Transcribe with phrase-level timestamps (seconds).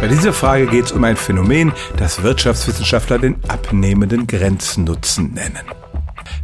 [0.00, 5.62] Bei dieser Frage geht es um ein Phänomen, das Wirtschaftswissenschaftler den abnehmenden Grenznutzen nennen.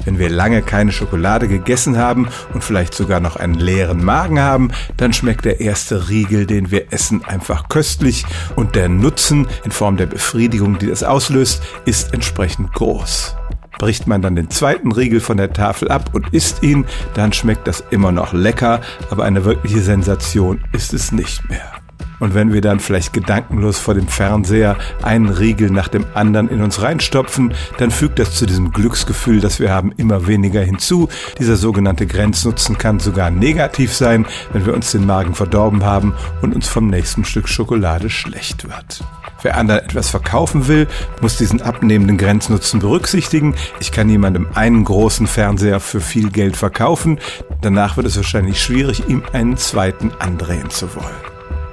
[0.05, 4.71] Wenn wir lange keine Schokolade gegessen haben und vielleicht sogar noch einen leeren Magen haben,
[4.97, 8.25] dann schmeckt der erste Riegel, den wir essen, einfach köstlich
[8.57, 13.37] und der Nutzen in Form der Befriedigung, die das auslöst, ist entsprechend groß.
[13.79, 17.67] Bricht man dann den zweiten Riegel von der Tafel ab und isst ihn, dann schmeckt
[17.67, 18.81] das immer noch lecker,
[19.11, 21.82] aber eine wirkliche Sensation ist es nicht mehr.
[22.23, 26.63] Und wenn wir dann vielleicht gedankenlos vor dem Fernseher einen Riegel nach dem anderen in
[26.63, 31.09] uns reinstopfen, dann fügt das zu diesem Glücksgefühl, das wir haben, immer weniger hinzu.
[31.41, 36.55] Dieser sogenannte Grenznutzen kann sogar negativ sein, wenn wir uns den Magen verdorben haben und
[36.55, 39.03] uns vom nächsten Stück Schokolade schlecht wird.
[39.43, 40.87] Wer anderen etwas verkaufen will,
[41.21, 43.57] muss diesen abnehmenden Grenznutzen berücksichtigen.
[43.81, 47.19] Ich kann jemandem einen großen Fernseher für viel Geld verkaufen.
[47.63, 51.32] Danach wird es wahrscheinlich schwierig, ihm einen zweiten andrehen zu wollen.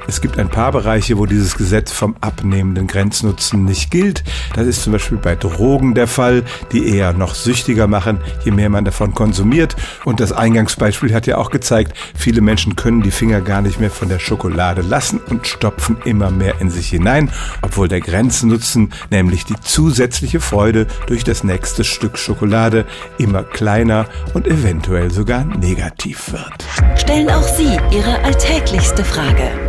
[0.09, 4.23] Es gibt ein paar Bereiche, wo dieses Gesetz vom abnehmenden Grenznutzen nicht gilt.
[4.55, 8.69] Das ist zum Beispiel bei Drogen der Fall, die eher noch süchtiger machen, je mehr
[8.69, 9.75] man davon konsumiert.
[10.05, 13.91] Und das Eingangsbeispiel hat ja auch gezeigt, viele Menschen können die Finger gar nicht mehr
[13.91, 17.29] von der Schokolade lassen und stopfen immer mehr in sich hinein,
[17.61, 22.87] obwohl der Grenznutzen, nämlich die zusätzliche Freude durch das nächste Stück Schokolade,
[23.19, 26.99] immer kleiner und eventuell sogar negativ wird.
[26.99, 29.68] Stellen auch Sie Ihre alltäglichste Frage